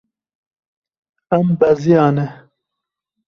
Em 1.37 1.47
beziyane. 1.59 2.25